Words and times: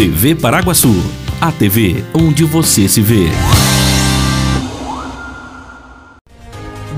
TV 0.00 0.34
Paraguaçu, 0.34 0.94
a 1.42 1.52
TV 1.52 2.02
onde 2.14 2.42
você 2.42 2.88
se 2.88 3.02
vê. 3.02 3.28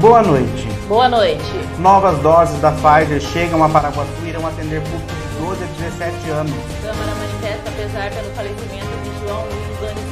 Boa 0.01 0.23
noite. 0.23 0.69
Boa 0.87 1.09
noite. 1.09 1.43
Novas 1.81 2.17
doses 2.21 2.61
da 2.61 2.71
Pfizer 2.71 3.21
chegam 3.21 3.65
a 3.65 3.69
Paraguaçu 3.69 4.09
e 4.25 4.29
irão 4.29 4.47
atender 4.47 4.81
público 4.83 5.11
de 5.11 5.45
12 5.45 5.65
a 5.65 5.89
17 5.89 6.31
anos. 6.31 6.55
Câmara 6.81 7.13
manifesta 7.17 7.73
pesar 7.73 8.09
pelo 8.13 8.31
falecimento 8.37 8.87
de 9.03 9.27
João 9.27 9.47
Luiz 9.47 9.62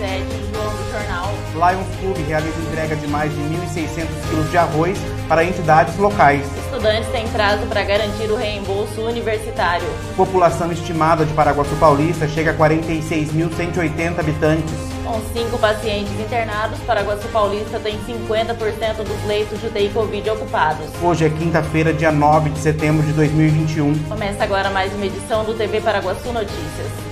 João 0.01 0.71
do 0.77 0.91
Jornal. 0.91 1.31
Lions 1.53 1.87
Club 2.01 2.27
realiza 2.27 2.59
entrega 2.59 2.97
de 2.97 3.07
mais 3.07 3.31
de 3.31 3.39
1.600 3.39 4.07
quilos 4.31 4.51
de 4.51 4.57
arroz 4.57 4.99
para 5.29 5.45
entidades 5.45 5.97
locais. 5.99 6.43
Estudantes 6.65 7.11
têm 7.11 7.29
prazo 7.29 7.67
para 7.67 7.83
garantir 7.83 8.31
o 8.31 8.37
reembolso 8.37 9.03
universitário. 9.03 9.87
População 10.17 10.73
estimada 10.73 11.27
de 11.27 11.35
Paraguaçu 11.35 11.77
Paulista 11.77 12.27
chega 12.27 12.53
a 12.53 12.55
46.180 12.55 14.19
habitantes. 14.19 14.75
Com 15.05 15.21
cinco 15.35 15.59
pacientes 15.59 16.19
internados, 16.19 16.79
Paraguaçu 16.87 17.29
Paulista 17.29 17.79
tem 17.79 17.99
50% 17.99 19.05
dos 19.05 19.27
leitos 19.27 19.61
de 19.61 19.67
UTI 19.67 19.91
Covid 19.91 20.31
ocupados. 20.31 20.87
Hoje 21.03 21.27
é 21.27 21.29
quinta-feira, 21.29 21.93
dia 21.93 22.13
9 22.13 22.49
de 22.51 22.59
setembro 22.59 23.05
de 23.05 23.13
2021. 23.13 23.99
Começa 24.09 24.45
agora 24.45 24.71
mais 24.71 24.95
uma 24.95 25.05
edição 25.05 25.45
do 25.45 25.53
TV 25.53 25.83
Paraguaçu 25.83 26.33
Notícias. 26.33 27.10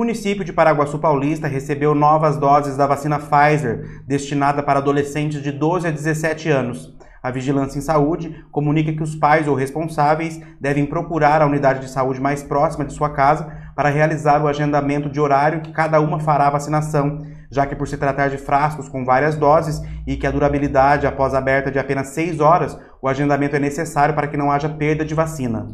Município 0.00 0.42
de 0.42 0.50
Paraguaçu 0.50 0.98
Paulista 0.98 1.46
recebeu 1.46 1.94
novas 1.94 2.38
doses 2.38 2.74
da 2.74 2.86
vacina 2.86 3.18
Pfizer, 3.18 4.02
destinada 4.06 4.62
para 4.62 4.78
adolescentes 4.78 5.42
de 5.42 5.52
12 5.52 5.88
a 5.88 5.90
17 5.90 6.48
anos. 6.48 6.96
A 7.22 7.30
Vigilância 7.30 7.78
em 7.78 7.82
Saúde 7.82 8.42
comunica 8.50 8.94
que 8.94 9.02
os 9.02 9.14
pais 9.14 9.46
ou 9.46 9.54
responsáveis 9.54 10.40
devem 10.58 10.86
procurar 10.86 11.42
a 11.42 11.46
unidade 11.46 11.80
de 11.80 11.90
saúde 11.90 12.18
mais 12.18 12.42
próxima 12.42 12.86
de 12.86 12.94
sua 12.94 13.10
casa 13.10 13.52
para 13.76 13.90
realizar 13.90 14.42
o 14.42 14.48
agendamento 14.48 15.10
de 15.10 15.20
horário 15.20 15.60
que 15.60 15.70
cada 15.70 16.00
uma 16.00 16.18
fará 16.18 16.46
a 16.46 16.52
vacinação, 16.52 17.18
já 17.50 17.66
que 17.66 17.76
por 17.76 17.86
se 17.86 17.98
tratar 17.98 18.30
de 18.30 18.38
frascos 18.38 18.88
com 18.88 19.04
várias 19.04 19.36
doses 19.36 19.82
e 20.06 20.16
que 20.16 20.26
a 20.26 20.30
durabilidade 20.30 21.06
após 21.06 21.34
aberta 21.34 21.70
de 21.70 21.78
apenas 21.78 22.08
6 22.08 22.40
horas, 22.40 22.78
o 23.02 23.06
agendamento 23.06 23.54
é 23.54 23.58
necessário 23.58 24.14
para 24.14 24.28
que 24.28 24.36
não 24.38 24.50
haja 24.50 24.70
perda 24.70 25.04
de 25.04 25.14
vacina. 25.14 25.68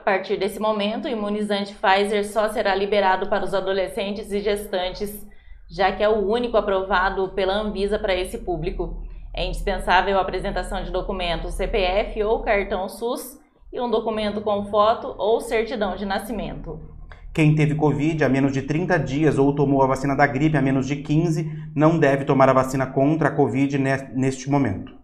A 0.00 0.02
partir 0.02 0.38
desse 0.38 0.58
momento, 0.58 1.04
o 1.04 1.10
imunizante 1.10 1.74
Pfizer 1.74 2.26
só 2.26 2.48
será 2.48 2.74
liberado 2.74 3.28
para 3.28 3.44
os 3.44 3.52
adolescentes 3.52 4.32
e 4.32 4.40
gestantes, 4.40 5.28
já 5.68 5.92
que 5.92 6.02
é 6.02 6.08
o 6.08 6.26
único 6.26 6.56
aprovado 6.56 7.28
pela 7.34 7.52
Anvisa 7.52 7.98
para 7.98 8.14
esse 8.14 8.38
público. 8.38 9.02
É 9.34 9.44
indispensável 9.44 10.16
a 10.16 10.22
apresentação 10.22 10.82
de 10.82 10.90
documento 10.90 11.50
CPF 11.50 12.22
ou 12.22 12.40
cartão 12.40 12.88
SUS 12.88 13.38
e 13.70 13.78
um 13.78 13.90
documento 13.90 14.40
com 14.40 14.64
foto 14.64 15.14
ou 15.18 15.38
certidão 15.42 15.94
de 15.96 16.06
nascimento. 16.06 16.80
Quem 17.34 17.54
teve 17.54 17.74
Covid 17.74 18.24
há 18.24 18.28
menos 18.28 18.52
de 18.52 18.62
30 18.62 18.98
dias 19.00 19.36
ou 19.36 19.54
tomou 19.54 19.82
a 19.82 19.86
vacina 19.86 20.16
da 20.16 20.26
gripe 20.26 20.56
há 20.56 20.62
menos 20.62 20.86
de 20.86 20.96
15 20.96 21.72
não 21.76 21.98
deve 21.98 22.24
tomar 22.24 22.48
a 22.48 22.54
vacina 22.54 22.86
contra 22.86 23.28
a 23.28 23.32
Covid 23.32 23.76
neste 23.76 24.48
momento. 24.48 24.99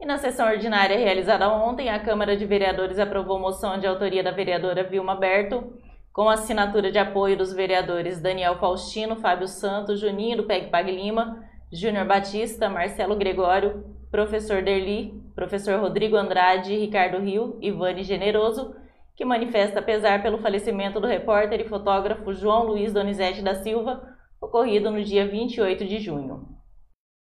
E 0.00 0.06
na 0.06 0.16
sessão 0.16 0.48
ordinária 0.48 0.96
realizada 0.96 1.52
ontem, 1.52 1.90
a 1.90 1.98
Câmara 1.98 2.36
de 2.36 2.46
Vereadores 2.46 3.00
aprovou 3.00 3.40
moção 3.40 3.78
de 3.80 3.86
autoria 3.86 4.22
da 4.22 4.30
vereadora 4.30 4.84
Vilma 4.84 5.16
Berto, 5.16 5.72
com 6.12 6.28
assinatura 6.28 6.92
de 6.92 6.98
apoio 6.98 7.36
dos 7.36 7.52
vereadores 7.52 8.20
Daniel 8.20 8.58
Faustino, 8.58 9.16
Fábio 9.16 9.48
Santos, 9.48 9.98
Juninho 9.98 10.36
do 10.36 10.44
PEG 10.44 10.70
Pag 10.70 10.90
Lima, 10.90 11.44
Júnior 11.72 12.06
Batista, 12.06 12.68
Marcelo 12.68 13.16
Gregório, 13.16 13.84
professor 14.08 14.62
Derli, 14.62 15.20
professor 15.34 15.80
Rodrigo 15.80 16.16
Andrade, 16.16 16.76
Ricardo 16.76 17.18
Rio 17.18 17.58
e 17.60 17.72
Vani 17.72 18.04
Generoso, 18.04 18.74
que 19.16 19.24
manifesta 19.24 19.82
pesar 19.82 20.22
pelo 20.22 20.38
falecimento 20.38 21.00
do 21.00 21.08
repórter 21.08 21.60
e 21.60 21.68
fotógrafo 21.68 22.32
João 22.32 22.64
Luiz 22.68 22.92
Donizete 22.92 23.42
da 23.42 23.56
Silva, 23.56 24.00
ocorrido 24.40 24.92
no 24.92 25.02
dia 25.02 25.26
28 25.26 25.84
de 25.84 25.98
junho. 25.98 26.48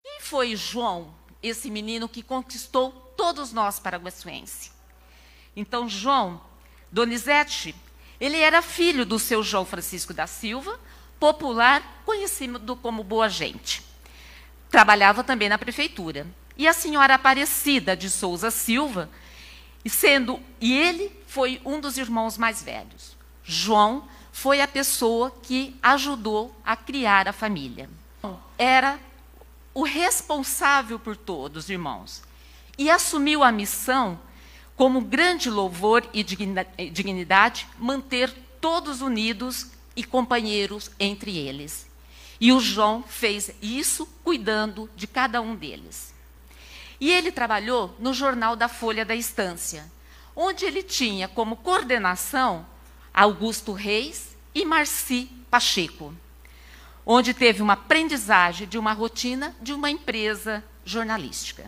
Quem 0.04 0.20
foi 0.20 0.54
João 0.54 1.16
esse 1.42 1.70
menino 1.70 2.08
que 2.08 2.22
conquistou 2.22 2.90
todos 3.16 3.52
nós 3.52 3.78
paraguaçuenses. 3.78 4.72
Então, 5.54 5.88
João 5.88 6.40
Donizete, 6.90 7.74
ele 8.20 8.38
era 8.38 8.62
filho 8.62 9.04
do 9.04 9.18
seu 9.18 9.42
João 9.42 9.64
Francisco 9.64 10.14
da 10.14 10.26
Silva, 10.26 10.78
popular, 11.18 12.02
conhecido 12.04 12.76
como 12.76 13.02
Boa 13.02 13.28
Gente. 13.28 13.82
Trabalhava 14.70 15.24
também 15.24 15.48
na 15.48 15.58
prefeitura. 15.58 16.26
E 16.56 16.66
a 16.66 16.72
senhora 16.72 17.14
Aparecida 17.14 17.96
de 17.96 18.10
Souza 18.10 18.50
Silva, 18.50 19.08
sendo 19.86 20.40
e 20.60 20.76
ele 20.76 21.10
foi 21.26 21.60
um 21.64 21.80
dos 21.80 21.96
irmãos 21.96 22.36
mais 22.36 22.62
velhos. 22.62 23.16
João 23.42 24.08
foi 24.32 24.60
a 24.60 24.68
pessoa 24.68 25.30
que 25.42 25.76
ajudou 25.82 26.54
a 26.64 26.76
criar 26.76 27.28
a 27.28 27.32
família. 27.32 27.88
Era 28.56 28.98
o 29.74 29.82
responsável 29.82 30.98
por 30.98 31.16
todos, 31.16 31.70
irmãos, 31.70 32.22
e 32.76 32.90
assumiu 32.90 33.42
a 33.42 33.52
missão 33.52 34.18
como 34.76 35.00
grande 35.00 35.50
louvor 35.50 36.08
e 36.12 36.22
dignidade 36.22 37.66
manter 37.78 38.32
todos 38.60 39.00
unidos 39.00 39.70
e 39.96 40.04
companheiros 40.04 40.90
entre 40.98 41.36
eles. 41.36 41.88
E 42.40 42.52
o 42.52 42.60
João 42.60 43.02
fez 43.02 43.50
isso 43.60 44.06
cuidando 44.22 44.88
de 44.94 45.06
cada 45.06 45.40
um 45.40 45.56
deles. 45.56 46.14
E 47.00 47.10
ele 47.10 47.32
trabalhou 47.32 47.94
no 47.98 48.14
jornal 48.14 48.54
da 48.54 48.68
Folha 48.68 49.04
da 49.04 49.14
Estância, 49.14 49.90
onde 50.34 50.64
ele 50.64 50.82
tinha 50.82 51.26
como 51.26 51.56
coordenação 51.56 52.64
Augusto 53.12 53.72
Reis 53.72 54.36
e 54.54 54.64
Marci 54.64 55.28
Pacheco 55.50 56.14
onde 57.10 57.32
teve 57.32 57.62
uma 57.62 57.72
aprendizagem 57.72 58.68
de 58.68 58.76
uma 58.76 58.92
rotina 58.92 59.56
de 59.62 59.72
uma 59.72 59.90
empresa 59.90 60.62
jornalística. 60.84 61.64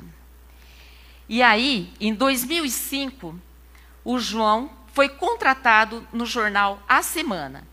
E 1.27 1.41
aí, 1.41 1.91
em 1.99 2.13
2005, 2.13 3.41
o 4.05 4.19
João 4.19 4.71
foi 4.93 5.09
contratado 5.09 6.07
no 6.13 6.27
jornal 6.27 6.83
A 6.87 7.03
Semana. 7.03 7.67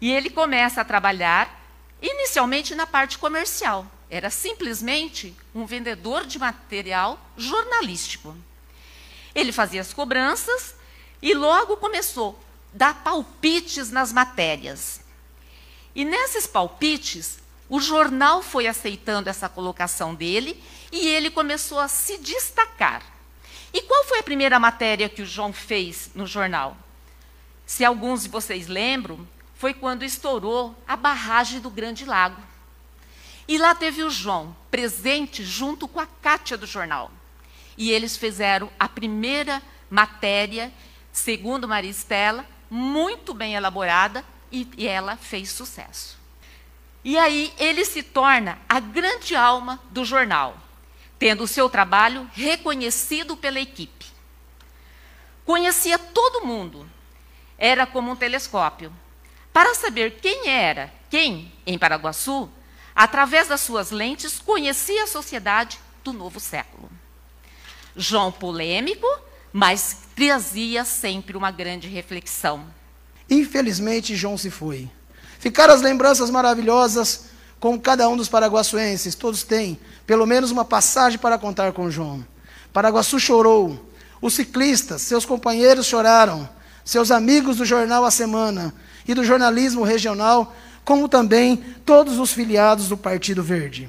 E 0.00 0.10
ele 0.10 0.30
começa 0.30 0.80
a 0.80 0.84
trabalhar 0.84 1.60
inicialmente 2.00 2.74
na 2.74 2.86
parte 2.86 3.18
comercial. 3.18 3.86
Era 4.08 4.30
simplesmente 4.30 5.36
um 5.54 5.66
vendedor 5.66 6.24
de 6.24 6.38
material 6.38 7.20
jornalístico. 7.36 8.34
Ele 9.34 9.52
fazia 9.52 9.82
as 9.82 9.92
cobranças 9.92 10.74
e 11.20 11.34
logo 11.34 11.76
começou 11.76 12.40
a 12.74 12.78
dar 12.78 12.94
palpites 13.04 13.90
nas 13.90 14.14
matérias. 14.14 15.09
E 15.94 16.04
nesses 16.04 16.46
palpites, 16.46 17.38
o 17.68 17.80
jornal 17.80 18.42
foi 18.42 18.66
aceitando 18.66 19.28
essa 19.28 19.48
colocação 19.48 20.14
dele 20.14 20.62
e 20.90 21.06
ele 21.08 21.30
começou 21.30 21.78
a 21.78 21.88
se 21.88 22.18
destacar. 22.18 23.02
E 23.72 23.82
qual 23.82 24.04
foi 24.04 24.18
a 24.18 24.24
primeira 24.24 24.58
matéria 24.58 25.08
que 25.08 25.22
o 25.22 25.26
João 25.26 25.52
fez 25.52 26.10
no 26.14 26.26
jornal? 26.26 26.76
Se 27.64 27.84
alguns 27.84 28.24
de 28.24 28.28
vocês 28.28 28.66
lembram, 28.66 29.26
foi 29.54 29.72
quando 29.72 30.04
estourou 30.04 30.74
a 30.88 30.96
barragem 30.96 31.60
do 31.60 31.70
Grande 31.70 32.04
Lago. 32.04 32.42
E 33.46 33.58
lá 33.58 33.74
teve 33.74 34.02
o 34.02 34.10
João, 34.10 34.56
presente 34.70 35.44
junto 35.44 35.86
com 35.86 36.00
a 36.00 36.06
Cátia 36.06 36.56
do 36.56 36.66
jornal. 36.66 37.10
E 37.76 37.92
eles 37.92 38.16
fizeram 38.16 38.70
a 38.78 38.88
primeira 38.88 39.62
matéria, 39.88 40.72
segundo 41.12 41.68
Maria 41.68 41.90
Estela, 41.90 42.46
muito 42.68 43.32
bem 43.34 43.54
elaborada, 43.54 44.24
e, 44.50 44.68
e 44.76 44.86
ela 44.86 45.16
fez 45.16 45.50
sucesso. 45.50 46.18
E 47.04 47.16
aí 47.16 47.52
ele 47.58 47.84
se 47.84 48.02
torna 48.02 48.58
a 48.68 48.78
grande 48.78 49.34
alma 49.34 49.80
do 49.90 50.04
jornal, 50.04 50.56
tendo 51.18 51.44
o 51.44 51.48
seu 51.48 51.68
trabalho 51.68 52.28
reconhecido 52.32 53.36
pela 53.36 53.60
equipe. 53.60 54.06
Conhecia 55.44 55.98
todo 55.98 56.46
mundo, 56.46 56.88
era 57.58 57.86
como 57.86 58.10
um 58.10 58.16
telescópio. 58.16 58.92
Para 59.52 59.74
saber 59.74 60.20
quem 60.20 60.48
era 60.48 60.92
quem 61.10 61.52
em 61.66 61.76
Paraguaçu, 61.76 62.48
através 62.94 63.48
das 63.48 63.60
suas 63.60 63.90
lentes, 63.90 64.38
conhecia 64.38 65.02
a 65.02 65.08
sociedade 65.08 65.78
do 66.04 66.12
novo 66.12 66.38
século. 66.38 66.88
João 67.96 68.30
polêmico, 68.30 69.06
mas 69.52 70.04
trazia 70.14 70.84
sempre 70.84 71.36
uma 71.36 71.50
grande 71.50 71.88
reflexão. 71.88 72.64
Infelizmente, 73.30 74.16
João 74.16 74.36
se 74.36 74.50
foi. 74.50 74.90
Ficaram 75.38 75.72
as 75.72 75.80
lembranças 75.80 76.28
maravilhosas 76.28 77.26
com 77.60 77.78
cada 77.78 78.08
um 78.08 78.16
dos 78.16 78.28
paraguaçuenses. 78.28 79.14
Todos 79.14 79.44
têm 79.44 79.78
pelo 80.06 80.26
menos 80.26 80.50
uma 80.50 80.64
passagem 80.64 81.18
para 81.18 81.38
contar 81.38 81.72
com 81.72 81.90
João. 81.90 82.26
Paraguaçu 82.72 83.18
chorou. 83.20 83.88
Os 84.20 84.34
ciclistas, 84.34 85.02
seus 85.02 85.24
companheiros 85.24 85.86
choraram. 85.86 86.48
Seus 86.84 87.10
amigos 87.10 87.56
do 87.58 87.64
jornal 87.64 88.04
A 88.04 88.10
Semana 88.10 88.74
e 89.06 89.14
do 89.14 89.24
jornalismo 89.24 89.84
regional 89.84 90.54
como 90.84 91.08
também 91.08 91.56
todos 91.84 92.18
os 92.18 92.32
filiados 92.32 92.88
do 92.88 92.96
Partido 92.96 93.42
Verde. 93.42 93.88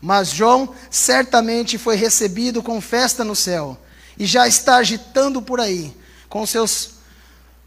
Mas 0.00 0.30
João 0.30 0.74
certamente 0.90 1.78
foi 1.78 1.94
recebido 1.94 2.62
com 2.62 2.80
festa 2.80 3.22
no 3.22 3.36
céu 3.36 3.78
e 4.18 4.26
já 4.26 4.48
está 4.48 4.76
agitando 4.76 5.40
por 5.40 5.60
aí, 5.60 5.96
com 6.28 6.44
seus, 6.44 6.94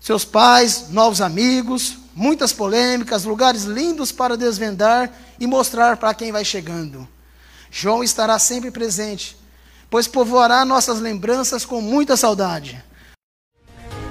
seus 0.06 0.24
pais, 0.24 0.90
novos 0.92 1.19
amigos, 1.19 1.98
muitas 2.13 2.54
polêmicas, 2.54 3.25
lugares 3.25 3.63
lindos 3.63 4.12
para 4.12 4.38
desvendar 4.38 5.12
e 5.40 5.48
mostrar 5.48 5.98
para 5.98 6.13
quem 6.13 6.31
vai 6.31 6.46
chegando. 6.46 7.07
João 7.72 8.04
estará 8.04 8.38
sempre 8.38 8.69
presente, 8.69 9.36
pois 9.90 10.07
povoará 10.07 10.63
nossas 10.63 11.00
lembranças 11.00 11.66
com 11.66 11.81
muita 11.81 12.16
saudade. 12.16 12.84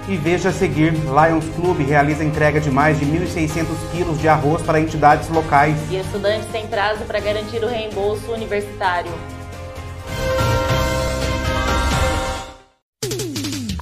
E 0.09 0.17
veja 0.17 0.49
a 0.49 0.53
seguir, 0.53 0.95
Lions 0.95 1.45
Club 1.55 1.87
realiza 1.87 2.25
entrega 2.25 2.61
de 2.61 2.73
mais 2.73 2.99
de 2.99 3.07
1.600 3.07 3.65
quilos 3.93 4.19
de 4.19 4.27
arroz 4.27 4.63
para 4.63 4.81
entidades 4.81 5.29
locais. 5.29 5.79
E 5.93 5.97
estudantes 5.97 6.51
têm 6.51 6.67
prazo 6.67 7.05
para 7.05 7.21
garantir 7.21 7.63
o 7.63 7.69
reembolso 7.69 8.33
universitário. 8.33 9.13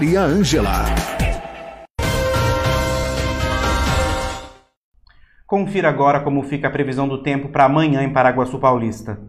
Maria 0.00 0.22
Ângela. 0.22 0.86
Confira 5.46 5.90
agora 5.90 6.20
como 6.20 6.42
fica 6.42 6.68
a 6.68 6.70
previsão 6.70 7.06
do 7.06 7.22
tempo 7.22 7.50
para 7.50 7.66
amanhã 7.66 8.02
em 8.02 8.10
Paraguaçu 8.10 8.58
Paulista. 8.58 9.20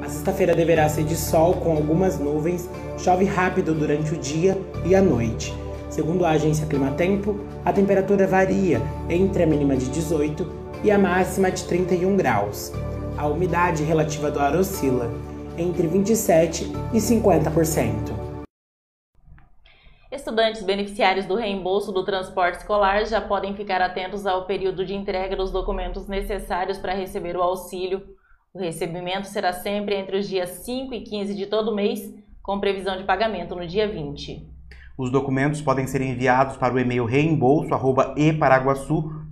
A 0.00 0.08
sexta-feira 0.08 0.54
deverá 0.54 0.88
ser 0.88 1.02
de 1.02 1.16
sol 1.16 1.54
com 1.54 1.72
algumas 1.72 2.20
nuvens, 2.20 2.70
chove 2.96 3.24
rápido 3.24 3.74
durante 3.74 4.14
o 4.14 4.16
dia 4.16 4.56
e 4.86 4.94
a 4.94 5.02
noite. 5.02 5.52
Segundo 5.90 6.24
a 6.24 6.30
agência 6.30 6.68
Climatempo, 6.68 7.40
a 7.64 7.72
temperatura 7.72 8.28
varia 8.28 8.80
entre 9.10 9.42
a 9.42 9.46
mínima 9.46 9.76
de 9.76 9.90
18 9.90 10.63
e 10.84 10.90
a 10.90 10.98
máxima 10.98 11.50
de 11.50 11.64
31 11.64 12.14
graus. 12.14 12.70
A 13.16 13.26
umidade 13.26 13.82
relativa 13.82 14.30
do 14.30 14.38
ar 14.38 14.54
oscila 14.54 15.10
entre 15.56 15.86
27 15.86 16.64
e 16.92 16.98
50%. 16.98 18.12
Estudantes 20.12 20.62
beneficiários 20.62 21.24
do 21.24 21.34
reembolso 21.34 21.90
do 21.90 22.04
transporte 22.04 22.58
escolar 22.58 23.06
já 23.06 23.20
podem 23.20 23.56
ficar 23.56 23.80
atentos 23.80 24.26
ao 24.26 24.46
período 24.46 24.84
de 24.84 24.94
entrega 24.94 25.34
dos 25.34 25.50
documentos 25.50 26.06
necessários 26.06 26.76
para 26.76 26.92
receber 26.92 27.34
o 27.34 27.42
auxílio. 27.42 28.02
O 28.52 28.58
recebimento 28.58 29.26
será 29.26 29.52
sempre 29.54 29.96
entre 29.96 30.18
os 30.18 30.28
dias 30.28 30.50
5 30.64 30.94
e 30.94 31.00
15 31.00 31.34
de 31.34 31.46
todo 31.46 31.74
mês, 31.74 32.14
com 32.42 32.60
previsão 32.60 32.98
de 32.98 33.04
pagamento 33.04 33.56
no 33.56 33.66
dia 33.66 33.88
20. 33.88 34.52
Os 34.98 35.10
documentos 35.10 35.62
podem 35.62 35.86
ser 35.86 36.02
enviados 36.02 36.56
para 36.56 36.74
o 36.74 36.78
e-mail 36.78 37.06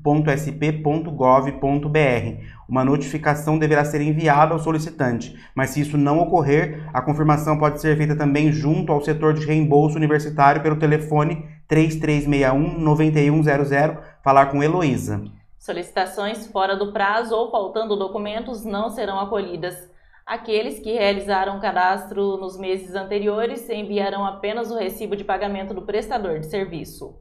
reembolso@eparaguaçu.sp.gov.br. 0.02 2.44
Uma 2.68 2.84
notificação 2.84 3.58
deverá 3.58 3.84
ser 3.84 4.00
enviada 4.00 4.54
ao 4.54 4.58
solicitante, 4.58 5.38
mas 5.54 5.70
se 5.70 5.80
isso 5.80 5.96
não 5.96 6.20
ocorrer, 6.20 6.88
a 6.92 7.00
confirmação 7.00 7.58
pode 7.58 7.80
ser 7.80 7.96
feita 7.96 8.16
também 8.16 8.50
junto 8.50 8.92
ao 8.92 9.00
setor 9.00 9.34
de 9.34 9.46
reembolso 9.46 9.96
universitário 9.96 10.62
pelo 10.62 10.76
telefone 10.76 11.46
3361 11.68 12.80
9100, 12.80 13.98
falar 14.22 14.46
com 14.46 14.62
Heloísa. 14.62 15.22
Solicitações 15.58 16.46
fora 16.48 16.76
do 16.76 16.92
prazo 16.92 17.34
ou 17.34 17.50
faltando 17.50 17.96
documentos 17.96 18.64
não 18.64 18.90
serão 18.90 19.20
acolhidas. 19.20 19.90
Aqueles 20.26 20.78
que 20.78 20.92
realizaram 20.92 21.60
cadastro 21.60 22.36
nos 22.36 22.58
meses 22.58 22.94
anteriores 22.94 23.68
enviarão 23.68 24.24
apenas 24.24 24.70
o 24.70 24.78
recibo 24.78 25.16
de 25.16 25.24
pagamento 25.24 25.74
do 25.74 25.82
prestador 25.82 26.38
de 26.38 26.46
serviço. 26.46 27.16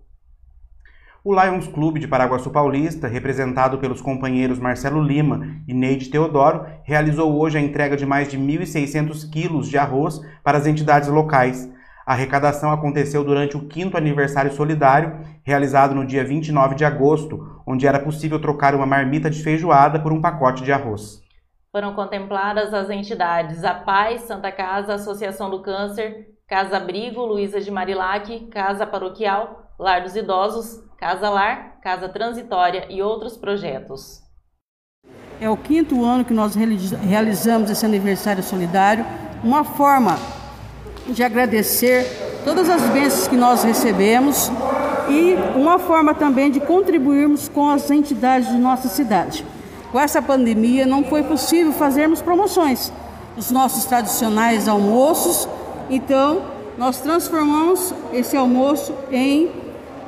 O 1.23 1.39
Lions 1.39 1.67
Clube 1.67 1.99
de 1.99 2.07
Paraguaçu 2.07 2.49
Paulista, 2.49 3.07
representado 3.07 3.77
pelos 3.77 4.01
companheiros 4.01 4.57
Marcelo 4.57 4.99
Lima 4.99 5.55
e 5.67 5.73
Neide 5.73 6.09
Teodoro, 6.09 6.65
realizou 6.83 7.39
hoje 7.39 7.59
a 7.59 7.61
entrega 7.61 7.95
de 7.95 8.07
mais 8.07 8.27
de 8.27 8.39
1.600 8.39 9.29
quilos 9.29 9.69
de 9.69 9.77
arroz 9.77 10.19
para 10.43 10.57
as 10.57 10.65
entidades 10.65 11.09
locais. 11.09 11.71
A 12.07 12.13
arrecadação 12.13 12.71
aconteceu 12.71 13.23
durante 13.23 13.55
o 13.55 13.67
quinto 13.67 13.97
aniversário 13.97 14.51
solidário, 14.51 15.19
realizado 15.43 15.93
no 15.93 16.07
dia 16.07 16.25
29 16.25 16.73
de 16.73 16.85
agosto, 16.85 17.61
onde 17.67 17.85
era 17.85 17.99
possível 17.99 18.41
trocar 18.41 18.73
uma 18.73 18.87
marmita 18.87 19.29
de 19.29 19.43
feijoada 19.43 19.99
por 19.99 20.11
um 20.11 20.19
pacote 20.19 20.63
de 20.63 20.71
arroz. 20.71 21.21
Foram 21.71 21.93
contempladas 21.93 22.73
as 22.73 22.89
entidades 22.89 23.63
A 23.63 23.75
Paz, 23.75 24.21
Santa 24.21 24.51
Casa, 24.51 24.95
Associação 24.95 25.51
do 25.51 25.61
Câncer, 25.61 26.29
Casa 26.47 26.77
Abrigo, 26.77 27.23
Luísa 27.23 27.61
de 27.61 27.69
Marilac, 27.69 28.47
Casa 28.47 28.87
Paroquial, 28.87 29.60
Lar 29.81 30.03
dos 30.03 30.15
Idosos, 30.15 30.79
Casa 30.95 31.27
Lar, 31.27 31.79
Casa 31.81 32.07
Transitória 32.07 32.85
e 32.87 33.01
outros 33.01 33.35
projetos. 33.35 34.21
É 35.39 35.49
o 35.49 35.57
quinto 35.57 36.05
ano 36.05 36.23
que 36.23 36.35
nós 36.35 36.53
realizamos 36.53 37.67
esse 37.71 37.83
aniversário 37.83 38.43
solidário, 38.43 39.03
uma 39.43 39.63
forma 39.63 40.19
de 41.07 41.23
agradecer 41.23 42.05
todas 42.45 42.69
as 42.69 42.83
bênçãos 42.89 43.27
que 43.27 43.35
nós 43.35 43.63
recebemos 43.63 44.51
e 45.09 45.33
uma 45.57 45.79
forma 45.79 46.13
também 46.13 46.51
de 46.51 46.59
contribuirmos 46.59 47.49
com 47.49 47.67
as 47.67 47.89
entidades 47.89 48.49
de 48.49 48.59
nossa 48.59 48.87
cidade. 48.87 49.43
Com 49.91 49.99
essa 49.99 50.21
pandemia 50.21 50.85
não 50.85 51.03
foi 51.05 51.23
possível 51.23 51.73
fazermos 51.73 52.21
promoções, 52.21 52.93
os 53.35 53.49
nossos 53.49 53.85
tradicionais 53.85 54.67
almoços. 54.67 55.49
Então, 55.89 56.43
nós 56.77 57.01
transformamos 57.01 57.91
esse 58.13 58.37
almoço 58.37 58.93
em 59.11 59.60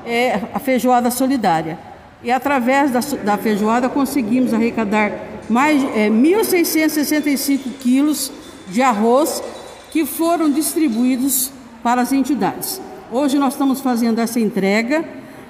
é, 0.05 0.39
a 0.53 0.59
feijoada 0.59 1.09
solidária. 1.11 1.77
E 2.23 2.31
através 2.31 2.91
da, 2.91 2.99
da 3.23 3.37
feijoada 3.37 3.89
conseguimos 3.89 4.53
arrecadar 4.53 5.11
mais 5.49 5.83
é, 5.95 6.09
1.665 6.09 7.59
quilos 7.79 8.31
de 8.67 8.81
arroz 8.81 9.43
que 9.91 10.05
foram 10.05 10.49
distribuídos 10.49 11.51
para 11.83 12.01
as 12.01 12.11
entidades. 12.11 12.81
Hoje 13.11 13.37
nós 13.37 13.53
estamos 13.53 13.81
fazendo 13.81 14.19
essa 14.19 14.39
entrega. 14.39 15.05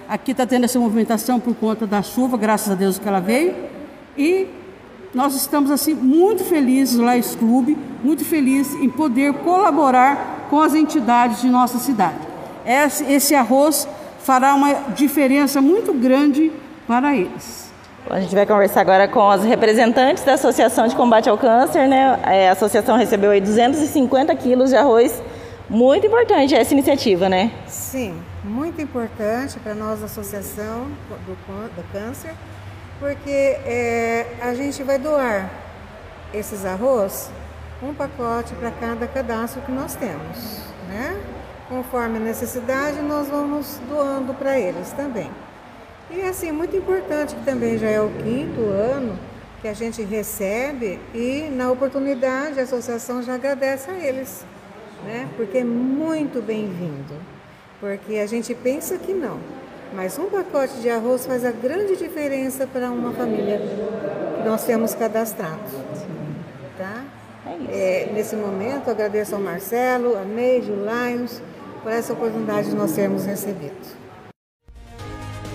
Aqui 0.10 0.32
está 0.32 0.46
tendo 0.46 0.66
essa 0.66 0.80
movimentação 0.80 1.40
por 1.40 1.56
conta 1.56 1.88
da 1.88 2.02
chuva, 2.02 2.38
graças 2.38 2.72
a 2.72 2.76
Deus 2.76 3.00
que 3.00 3.08
ela 3.08 3.22
veio. 3.22 3.56
E 4.18 4.48
nós 5.14 5.36
estamos 5.36 5.70
assim 5.70 5.94
muito 5.94 6.44
felizes 6.44 6.98
lá 6.98 7.16
esse 7.16 7.38
clube, 7.38 7.78
muito 8.04 8.26
felizes 8.26 8.74
em 8.82 8.90
poder 8.90 9.34
colaborar 9.36 10.48
com 10.50 10.60
as 10.60 10.74
entidades 10.74 11.42
de 11.42 11.50
nossa 11.50 11.78
cidade. 11.78 12.18
Esse, 12.66 13.04
esse 13.06 13.36
arroz 13.36 13.88
fará 14.24 14.56
uma 14.56 14.74
diferença 14.96 15.62
muito 15.62 15.94
grande 15.94 16.52
para 16.88 17.16
eles. 17.16 17.72
A 18.10 18.20
gente 18.20 18.36
vai 18.36 18.46
conversar 18.46 18.82
agora 18.82 19.08
com 19.08 19.26
os 19.30 19.44
representantes 19.44 20.24
da 20.24 20.34
Associação 20.34 20.88
de 20.88 20.96
Combate 20.96 21.30
ao 21.30 21.38
Câncer, 21.38 21.88
né? 21.88 22.20
É, 22.26 22.50
a 22.50 22.52
associação 22.52 22.98
recebeu 22.98 23.32
aí 23.32 23.40
250 23.40 24.36
quilos 24.36 24.72
de 24.72 24.76
arroz. 24.76 25.22
Muito 25.70 26.06
importante 26.06 26.54
essa 26.54 26.74
iniciativa, 26.74 27.30
né? 27.30 27.52
Sim, 27.66 28.14
muito 28.44 28.82
importante 28.82 29.58
para 29.60 29.74
nós 29.74 30.04
Associação 30.04 30.88
do, 31.08 31.70
do 31.70 31.84
Câncer, 31.94 32.34
porque 33.00 33.30
é, 33.30 34.28
a 34.42 34.54
gente 34.54 34.84
vai 34.84 35.00
doar 35.00 35.50
esses 36.34 36.66
arroz, 36.66 37.32
um 37.82 37.94
pacote 37.94 38.54
para 38.56 38.72
cada 38.72 39.08
cadastro 39.08 39.62
que 39.62 39.72
nós 39.72 39.96
temos, 39.96 40.60
né? 40.90 41.16
Conforme 41.74 42.18
a 42.18 42.20
necessidade, 42.20 43.02
nós 43.02 43.28
vamos 43.30 43.82
doando 43.90 44.32
para 44.36 44.60
eles 44.60 44.92
também. 44.92 45.28
E 46.12 46.22
assim, 46.22 46.52
muito 46.52 46.78
importante 46.78 47.34
que 47.34 47.44
também 47.44 47.80
já 47.80 47.90
é 47.90 48.00
o 48.00 48.12
quinto 48.12 48.62
ano 48.62 49.18
que 49.60 49.68
a 49.68 49.74
gente 49.74 50.04
recebe 50.04 51.00
e 51.16 51.50
na 51.52 51.72
oportunidade 51.72 52.60
a 52.60 52.64
associação 52.64 53.24
já 53.24 53.34
agradece 53.34 53.90
a 53.90 53.96
eles, 53.96 54.46
né? 55.04 55.28
Porque 55.36 55.58
é 55.58 55.64
muito 55.64 56.44
bem-vindo. 56.44 57.16
Porque 57.80 58.18
a 58.18 58.28
gente 58.28 58.54
pensa 58.54 59.00
que 59.00 59.12
não, 59.12 59.40
mas 59.96 60.20
um 60.20 60.30
pacote 60.30 60.76
de 60.76 60.92
arroz 60.92 61.26
faz 61.26 61.44
a 61.44 61.52
grande 61.52 61.96
diferença 61.96 62.68
para 62.68 62.92
uma 62.92 63.14
família 63.14 63.58
que 63.58 64.48
nós 64.48 64.64
temos 64.64 64.94
cadastrado. 64.94 65.58
Tá? 66.78 67.04
É, 67.68 68.12
nesse 68.14 68.36
momento, 68.36 68.92
agradeço 68.92 69.34
ao 69.34 69.42
Marcelo, 69.42 70.16
a 70.16 70.24
Neide, 70.24 70.72
o 70.72 70.76
Lions, 70.76 71.42
por 71.84 71.92
essa 71.92 72.14
oportunidade 72.14 72.70
de 72.70 72.76
nós 72.76 72.94
termos 72.94 73.26
recebido. 73.26 74.04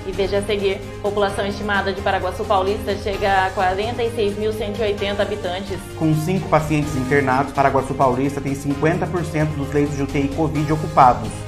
E 0.07 0.13
veja 0.13 0.39
a 0.39 0.43
seguir, 0.43 0.81
população 1.03 1.47
estimada 1.47 1.93
de 1.93 2.01
Paraguaçu 2.01 2.45
Paulista 2.45 2.95
chega 2.97 3.47
a 3.47 3.51
46.180 3.51 5.21
habitantes. 5.21 5.79
Com 5.99 6.15
cinco 6.15 6.49
pacientes 6.49 6.95
internados, 6.97 7.53
Paraguaçu 7.53 7.95
Paulista 7.95 8.41
tem 8.41 8.55
50% 8.55 9.57
dos 9.57 9.73
leitos 9.73 9.97
de 9.97 10.03
UTI 10.03 10.29
Covid 10.29 10.73
ocupados. 10.73 11.48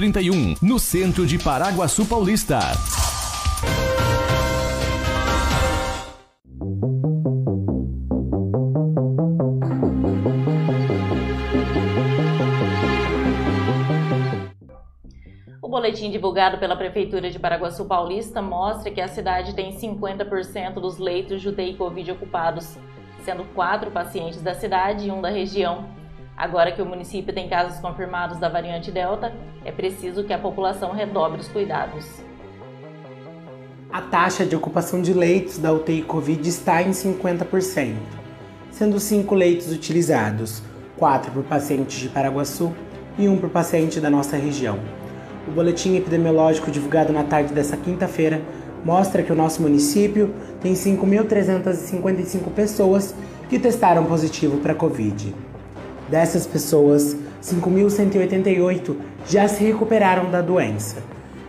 31, 0.00 0.54
no 0.62 0.78
centro 0.78 1.26
de 1.26 1.38
Paraguaçu 1.38 2.06
Paulista. 2.06 2.58
O 15.60 15.68
boletim 15.68 16.10
divulgado 16.10 16.56
pela 16.56 16.74
Prefeitura 16.74 17.28
de 17.28 17.38
Paraguaçu 17.38 17.84
Paulista 17.84 18.40
mostra 18.40 18.90
que 18.90 19.02
a 19.02 19.08
cidade 19.08 19.54
tem 19.54 19.76
50% 19.76 20.80
dos 20.80 20.96
leitos 20.96 21.42
de 21.42 21.50
UTI 21.50 21.74
Covid 21.74 22.12
ocupados, 22.12 22.74
sendo 23.22 23.44
quatro 23.52 23.90
pacientes 23.90 24.40
da 24.40 24.54
cidade 24.54 25.08
e 25.08 25.10
um 25.10 25.20
da 25.20 25.28
região. 25.28 25.99
Agora 26.40 26.72
que 26.72 26.80
o 26.80 26.86
município 26.86 27.34
tem 27.34 27.50
casos 27.50 27.78
confirmados 27.80 28.38
da 28.38 28.48
variante 28.48 28.90
Delta, 28.90 29.30
é 29.62 29.70
preciso 29.70 30.24
que 30.24 30.32
a 30.32 30.38
população 30.38 30.90
redobre 30.90 31.38
os 31.38 31.48
cuidados. 31.48 32.06
A 33.92 34.00
taxa 34.00 34.46
de 34.46 34.56
ocupação 34.56 35.02
de 35.02 35.12
leitos 35.12 35.58
da 35.58 35.70
UTI 35.70 36.00
Covid 36.00 36.48
está 36.48 36.80
em 36.80 36.92
50%, 36.92 37.94
sendo 38.70 38.98
5 38.98 39.34
leitos 39.34 39.70
utilizados, 39.70 40.62
4 40.96 41.30
por 41.30 41.44
pacientes 41.44 41.98
de 41.98 42.08
Paraguaçu 42.08 42.72
e 43.18 43.28
1 43.28 43.36
por 43.36 43.50
paciente 43.50 44.00
da 44.00 44.08
nossa 44.08 44.38
região. 44.38 44.78
O 45.46 45.50
boletim 45.50 45.94
epidemiológico 45.94 46.70
divulgado 46.70 47.12
na 47.12 47.24
tarde 47.24 47.52
desta 47.52 47.76
quinta-feira 47.76 48.40
mostra 48.82 49.22
que 49.22 49.30
o 49.30 49.36
nosso 49.36 49.60
município 49.60 50.34
tem 50.62 50.72
5.355 50.72 52.50
pessoas 52.56 53.14
que 53.50 53.58
testaram 53.58 54.06
positivo 54.06 54.56
para 54.56 54.74
Covid. 54.74 55.34
Dessas 56.10 56.44
pessoas, 56.44 57.16
5.188 57.40 58.96
já 59.28 59.46
se 59.46 59.62
recuperaram 59.62 60.28
da 60.28 60.42
doença, 60.42 60.96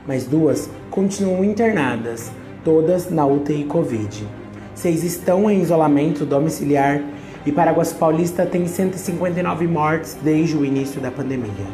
mas 0.08 0.25
duas 0.25 0.70
continuam 0.91 1.44
internadas, 1.44 2.32
todas 2.63 3.10
na 3.10 3.25
UTI 3.25 3.63
Covid. 3.63 4.27
Seis 4.75 5.03
estão 5.03 5.50
em 5.50 5.62
isolamento 5.62 6.27
domiciliar 6.27 7.01
e 7.44 7.51
Paraguaçu 7.51 7.96
Paulista 7.96 8.46
tem 8.46 8.68
159 8.68 9.65
mortes 9.65 10.15
desde 10.22 10.56
o 10.56 10.63
início 10.63 11.01
da 11.01 11.10
pandemia. 11.10 11.65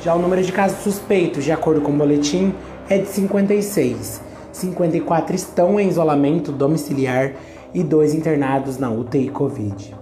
Já 0.00 0.14
o 0.14 0.20
número 0.20 0.42
de 0.44 0.52
casos 0.52 0.78
suspeitos, 0.78 1.42
de 1.42 1.50
acordo 1.50 1.80
com 1.80 1.90
o 1.90 1.96
boletim, 1.96 2.54
é 2.88 2.98
de 2.98 3.08
56. 3.08 4.20
54 4.52 5.34
estão 5.34 5.80
em 5.80 5.88
isolamento 5.88 6.52
domiciliar 6.52 7.32
e 7.74 7.82
dois 7.82 8.14
internados 8.14 8.78
na 8.78 8.88
UTI 8.88 9.30
Covid. 9.30 9.97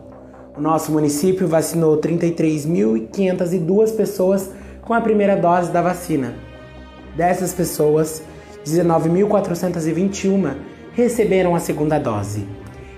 O 0.56 0.60
nosso 0.60 0.90
município 0.90 1.46
vacinou 1.46 1.98
33.502 1.98 3.94
pessoas 3.94 4.50
com 4.80 4.94
a 4.94 5.00
primeira 5.02 5.36
dose 5.36 5.70
da 5.70 5.82
vacina. 5.82 6.34
Dessas 7.14 7.52
pessoas, 7.52 8.22
19.421 8.64 10.54
receberam 10.92 11.54
a 11.54 11.60
segunda 11.60 11.98
dose 11.98 12.48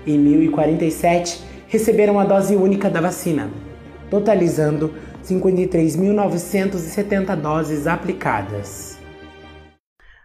e 0.05 0.13
1.047 0.13 1.41
receberam 1.67 2.17
a 2.17 2.23
dose 2.23 2.55
única 2.55 2.89
da 2.89 3.01
vacina, 3.01 3.49
totalizando 4.09 4.93
53.970 5.25 7.35
doses 7.35 7.87
aplicadas. 7.87 8.98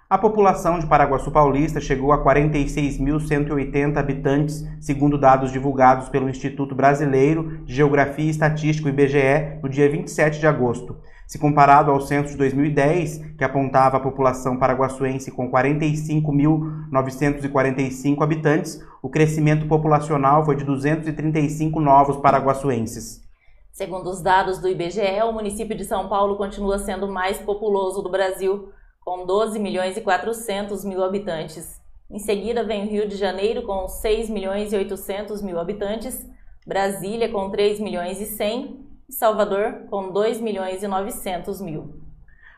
A 0.08 0.16
população 0.18 0.78
de 0.78 0.86
Paraguaçu 0.86 1.30
Paulista 1.30 1.80
chegou 1.80 2.12
a 2.12 2.22
46.180 2.22 3.96
habitantes, 3.96 4.62
segundo 4.78 5.16
dados 5.16 5.50
divulgados 5.50 6.10
pelo 6.10 6.28
Instituto 6.28 6.74
Brasileiro 6.74 7.64
de 7.64 7.74
Geografia 7.74 8.26
e 8.26 8.28
Estatística, 8.28 8.90
IBGE, 8.90 9.60
no 9.62 9.68
dia 9.68 9.88
27 9.88 10.38
de 10.38 10.46
agosto. 10.46 10.94
Se 11.26 11.38
comparado 11.38 11.90
ao 11.90 12.02
censo 12.02 12.32
de 12.32 12.36
2010, 12.36 13.36
que 13.38 13.44
apontava 13.44 13.96
a 13.96 14.00
população 14.00 14.58
paraguaçuense 14.58 15.30
com 15.30 15.50
45.945 15.50 18.22
habitantes, 18.22 18.84
o 19.02 19.08
crescimento 19.08 19.66
populacional 19.66 20.44
foi 20.44 20.54
de 20.54 20.64
235 20.64 21.80
novos 21.80 22.18
paraguaçuenses. 22.18 23.24
Segundo 23.72 24.10
os 24.10 24.20
dados 24.20 24.58
do 24.58 24.68
IBGE, 24.68 25.22
o 25.24 25.32
município 25.32 25.74
de 25.74 25.84
São 25.84 26.08
Paulo 26.08 26.36
continua 26.36 26.78
sendo 26.78 27.06
o 27.06 27.12
mais 27.12 27.38
populoso 27.38 28.02
do 28.02 28.10
Brasil, 28.10 28.68
com 29.04 29.26
12 29.26 29.58
milhões 29.58 29.96
e 29.96 30.00
400 30.00 30.84
mil 30.84 31.04
habitantes. 31.04 31.80
Em 32.10 32.18
seguida 32.18 32.64
vem 32.64 32.84
o 32.84 32.90
Rio 32.90 33.08
de 33.08 33.16
Janeiro 33.16 33.62
com 33.62 33.86
6 33.86 34.30
milhões 34.30 34.72
e 34.72 34.76
800 34.76 35.42
mil 35.42 35.58
habitantes, 35.58 36.26
Brasília 36.66 37.28
com 37.28 37.50
3 37.50 37.78
milhões 37.80 38.20
e 38.20 38.24
100 38.24 38.86
e 39.08 39.12
Salvador 39.12 39.86
com 39.90 40.10
2 40.10 40.40
milhões 40.40 40.82
e 40.82 40.88
900 40.88 41.60
mil. 41.60 42.04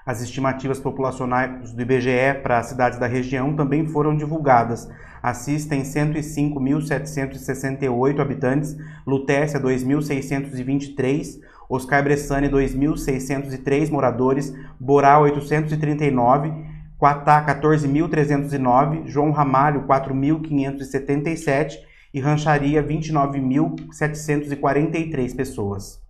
As 0.06 0.22
estimativas 0.22 0.78
populacionais 0.78 1.72
do 1.72 1.82
IBGE 1.82 2.40
para 2.40 2.60
as 2.60 2.66
cidades 2.66 2.96
da 2.96 3.08
região 3.08 3.56
também 3.56 3.88
foram 3.88 4.16
divulgadas. 4.16 4.88
Assis 5.20 5.66
tem 5.66 5.82
105.768 5.82 8.20
habitantes, 8.20 8.76
Lutécia 9.04 9.58
2.623, 9.58 11.40
Oscar 11.68 12.02
Bressani 12.02 12.48
2.603 12.48 13.90
moradores, 13.90 14.54
Borá 14.78 15.18
839, 15.18 16.52
Quatá 16.98 17.44
14.309, 17.44 19.06
João 19.06 19.30
Ramalho 19.30 19.86
4.577 19.86 21.74
e 22.14 22.20
Rancharia 22.20 22.82
29.743 22.82 25.36
pessoas. 25.36 26.00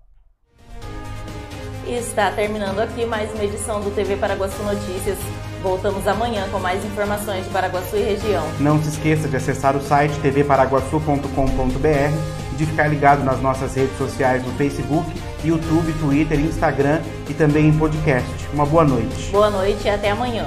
E 1.87 1.95
está 1.95 2.31
terminando 2.33 2.81
aqui 2.81 3.07
mais 3.07 3.33
uma 3.33 3.45
edição 3.45 3.81
do 3.81 3.93
TV 3.93 4.17
Paraguaçu 4.17 4.61
Notícias. 4.63 5.17
Voltamos 5.63 6.07
amanhã 6.07 6.47
com 6.51 6.59
mais 6.59 6.85
informações 6.85 7.45
de 7.45 7.51
Paraguaçu 7.51 7.97
e 7.97 8.03
região. 8.03 8.45
Não 8.59 8.83
se 8.83 8.89
esqueça 8.89 9.29
de 9.29 9.37
acessar 9.37 9.77
o 9.77 9.81
site 9.81 10.19
tvparaguaçu.com.br 10.21 12.53
e 12.53 12.57
de 12.57 12.67
ficar 12.67 12.89
ligado 12.89 13.25
nas 13.25 13.41
nossas 13.41 13.75
redes 13.75 13.97
sociais 13.97 14.45
no 14.45 14.53
Facebook, 14.55 15.09
YouTube, 15.45 15.93
Twitter, 16.01 16.39
Instagram 16.41 17.01
e 17.29 17.35
também 17.35 17.69
em 17.69 17.79
podcast. 17.79 18.29
Uma 18.53 18.67
boa 18.67 18.85
noite. 18.85 19.31
Boa 19.31 19.51
noite 19.51 19.87
e 19.87 19.91
até 19.91 20.11
amanhã. 20.11 20.47